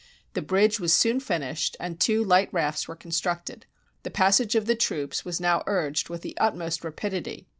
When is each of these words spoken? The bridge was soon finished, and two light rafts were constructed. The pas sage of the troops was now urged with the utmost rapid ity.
The 0.33 0.41
bridge 0.41 0.79
was 0.79 0.93
soon 0.93 1.19
finished, 1.19 1.77
and 1.79 1.99
two 1.99 2.23
light 2.23 2.51
rafts 2.51 2.87
were 2.87 2.95
constructed. 2.95 3.67
The 4.01 4.09
pas 4.09 4.37
sage 4.37 4.55
of 4.55 4.65
the 4.65 4.73
troops 4.73 5.23
was 5.23 5.39
now 5.39 5.61
urged 5.67 6.09
with 6.09 6.23
the 6.23 6.35
utmost 6.39 6.83
rapid 6.83 7.13
ity. 7.13 7.47